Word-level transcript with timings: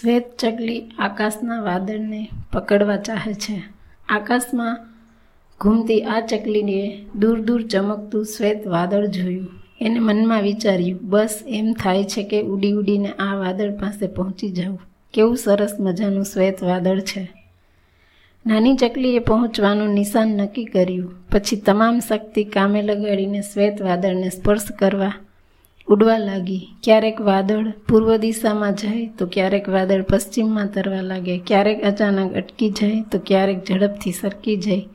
શ્વેત 0.00 0.36
ચકલી 0.38 0.80
આકાશના 0.98 1.60
વાદળને 1.60 2.28
પકડવા 2.52 2.96
ચાહે 2.96 3.34
છે. 3.34 3.62
આકાશમાં 4.08 4.86
ઘૂમતી 5.60 6.02
આ 6.02 6.20
ચકલીને 6.20 7.04
દૂર 7.18 7.40
દૂર 7.40 7.62
ચમકતું 7.62 8.24
શ્વેત 8.24 8.66
વાદળ 8.66 9.06
જોયું. 9.06 9.48
એને 9.80 9.98
મનમાં 9.98 10.42
વિચાર્યું, 10.42 11.00
બસ 11.02 11.44
એમ 11.48 11.72
થાય 11.72 12.04
છે 12.04 12.22
કે 12.22 12.42
ઉડી 12.42 12.72
ઉડીને 12.72 13.08
આ 13.08 13.34
વાદળ 13.34 13.70
પાસે 13.70 14.06
પહોંચી 14.06 14.50
જાઉં. 14.50 14.80
કેવું 15.14 15.36
સરસ 15.36 15.76
મજાનું 15.80 16.24
શ્વેત 16.24 16.62
વાદળ 16.62 17.00
છે. 17.00 17.28
નાની 18.46 18.76
ચકલીએ 18.76 19.18
પહોંચવાનું 19.18 19.88
નિશાન 19.88 20.28
નક્કી 20.28 20.64
કર્યું. 20.64 21.14
પછી 21.32 21.56
તમામ 21.56 21.98
શક્તિ 21.98 22.44
કામે 22.44 22.82
લગાડીને 22.82 23.40
શ્વેત 23.40 23.82
વાદળને 23.82 24.28
સ્પર્શ 24.28 24.72
કરવા 24.78 25.12
ઉડવા 25.90 26.18
લાગી. 26.18 26.68
ક્યારેક 26.82 27.20
વાદળ 27.20 27.72
પૂર્વ 27.88 28.16
દિશામાં 28.16 28.74
જાય, 28.74 29.06
તો 29.18 29.26
ક્યારેક 29.26 29.68
વાદળ 29.68 30.02
પશ્ચિમમાં 30.02 30.72
તરવા 30.72 31.00
લાગે. 31.00 31.38
ક્યારેક 31.38 31.82
અચાનક 31.84 32.34
અટકી 32.34 32.70
જાય, 32.70 33.02
તો 33.12 33.18
ક્યારેક 33.26 33.64
ઝડપથી 33.64 34.12
સરકી 34.12 34.56
જાય. 34.56 34.88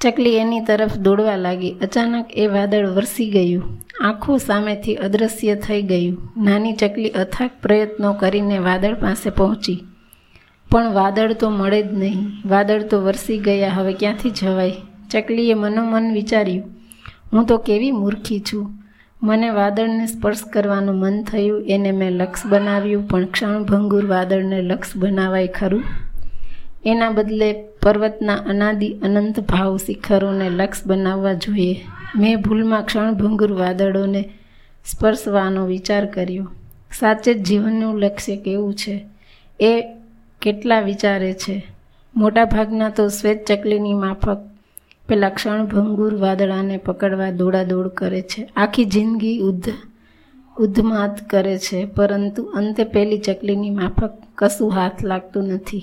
ચકલી 0.00 0.36
એની 0.36 0.60
તરફ 0.60 0.98
દોડવા 0.98 1.36
લાગી. 1.36 1.74
અચાનક 1.82 2.26
એ 2.34 2.46
વાદળ 2.46 2.86
વરસી 2.86 3.30
ગયું. 3.30 3.62
આંખો 4.00 4.36
સામેથી 4.36 4.94
અદૃશ્ય 4.94 5.54
થઈ 5.54 5.82
ગયું. 5.82 6.32
નાની 6.44 6.72
ચકલી 6.72 7.10
અથાગ 7.10 7.50
પ્રયત્નો 7.62 8.12
કરીને 8.12 8.58
વાદળ 8.58 8.94
પાસે 8.94 9.30
પહોંચી. 9.30 9.84
પણ 10.70 10.92
વાદળ 10.92 11.32
તો 11.32 11.50
મળે 11.50 11.82
જ 11.82 11.92
નહીં. 11.92 12.16
વાદળ 12.48 12.82
તો 12.82 13.00
વરસી 13.00 13.38
ગયા, 13.38 13.68
હવે 13.68 13.92
ક્યાંથી 13.92 14.30
જવાય? 14.30 14.72
ચકલીએ 15.10 15.54
મનોમન 15.54 16.12
વિચાર્યું. 16.12 16.64
હું 17.32 17.46
તો 17.46 17.58
કેવી 17.58 17.90
મૂર્ખી 17.90 18.40
છું. 18.40 18.85
મને 19.22 19.50
વાદળને 19.50 20.06
સ્પર્શ 20.06 20.42
કરવાનું 20.52 20.94
મન 20.94 21.22
થયું, 21.22 21.66
એને 21.68 21.92
મેં 21.92 22.10
લક્ષ 22.10 22.46
બનાવ્યું, 22.46 23.08
પણ 23.08 23.24
ક્ષણભંગુર 23.24 24.06
વાદળને 24.06 24.62
લક્ષ 24.62 24.96
બનાવાય 24.96 25.46
ખરું? 25.46 25.84
એના 26.86 27.10
બદલે 27.10 27.62
પર્વતના 27.82 28.34
અનાદિ 28.34 28.92
અનંત 29.02 29.40
ભાવ 29.40 29.76
શિખરોને 29.76 30.50
લક્ષ 30.50 30.86
બનાવવા 30.86 31.32
જોઈએ. 31.32 31.84
મેં 32.16 32.42
ભૂલમાં 32.42 32.82
ક્ષણભંગુર 32.82 33.52
વાદળોને 33.52 34.28
સ્પર્શવાનો 34.86 35.66
વિચાર 35.66 36.06
કર્યો. 36.06 36.50
સાચે 36.98 37.34
જ 37.34 37.44
જીવનનું 37.44 37.98
લક્ષ્ય 37.98 38.36
કેવું 38.36 38.74
છે? 38.74 39.06
એ 39.60 39.82
કેટલા 40.42 40.80
વિચારે 40.80 41.32
છે? 41.32 41.66
મોટાભાગના 42.16 42.88
તો 42.88 43.08
શ્વેત 43.08 43.44
ચકલીની 43.46 43.94
માફક 43.94 44.38
પેલા 45.08 45.28
ક્ષણભંગુર 45.28 46.14
વાદળાને 46.14 46.76
પકડવા 46.76 47.30
દોડાદોડ 47.30 47.88
કરે 47.88 48.22
છે. 48.22 48.52
આખી 48.56 48.84
જિંદગી 48.84 49.38
ઉદ્ધ, 49.38 49.72
ઉદ્ધમાત 50.58 51.30
કરે 51.30 51.58
છે, 51.58 51.84
પરંતુ 51.84 52.42
અંતે 52.42 52.84
પેલી 52.84 53.18
ચકલીની 53.18 53.70
માફક 53.70 54.10
કશું 54.34 54.72
હાથ 54.72 55.04
લાગતું 55.04 55.44
નથી. 55.44 55.82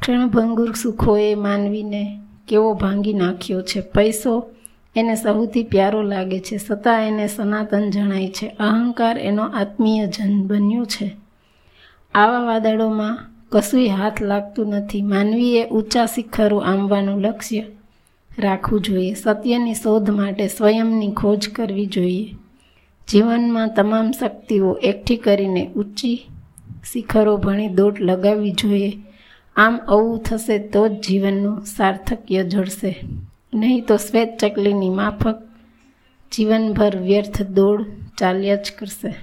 ક્ષણભંગુર 0.00 0.72
સુખોએ 0.72 1.34
માનવીને 1.34 2.20
કેવો 2.48 2.74
ભાંગી 2.74 3.12
નાખ્યો 3.12 3.62
છે. 3.62 3.80
પૈસો 3.80 4.50
એને 4.96 5.14
સૌથી 5.14 5.62
પ્યારો 5.62 6.02
લાગે 6.02 6.40
છે. 6.40 6.58
છતાં 6.70 7.08
એને 7.08 7.26
સનાતન 7.26 7.90
જણાય 7.90 8.28
છે. 8.28 8.48
અહંકાર 8.48 9.18
એનો 9.18 9.42
આત્મીય 9.42 10.06
જન 10.06 10.46
બન્યો 10.46 10.84
છે. 10.84 11.16
આવા 12.14 12.38
વાદળોમાં 12.38 13.18
કશુંય 13.48 13.88
હાથ 13.88 14.22
લાગતું 14.22 14.68
નથી. 14.68 15.02
માનવીએ 15.02 15.68
ઊંચા 15.68 16.06
શિખરો 16.06 16.58
આંબવાનું 16.58 17.20
લક્ષ્ય 17.20 17.62
રાખવું 18.38 18.80
જોઈએ. 18.80 19.14
સત્યની 19.14 19.74
શોધ 19.74 20.10
માટે 20.10 20.48
સ્વયંની 20.48 21.12
ખોજ 21.12 21.48
કરવી 21.48 21.86
જોઈએ. 21.86 22.34
જીવનમાં 23.08 23.74
તમામ 23.74 24.10
શક્તિઓ 24.10 24.72
એકઠી 24.72 25.16
કરીને 25.16 25.70
ઊંચી 25.76 26.26
શિખરો 26.92 27.36
ભણી 27.36 27.68
દોટ 27.68 28.00
લગાવવી 28.00 28.50
જોઈએ. 28.50 28.92
આમ 29.56 29.80
આવું 29.88 30.22
થશે 30.22 30.58
તો 30.58 30.88
જ 30.88 30.92
જીવનનું 30.92 31.64
સાર્થક્ય 31.64 32.44
જળશે. 32.44 33.00
નહીં 33.54 33.84
તો 33.86 33.96
શ્વેત 33.96 34.38
ચકલીની 34.40 34.88
માફક 34.88 35.36
જીવનભર 36.32 36.96
વ્યર્થ 36.96 37.42
દોડ 37.42 37.86
ચાલ્યા 38.18 38.54
જ 38.54 38.72
કરશે. 38.78 39.14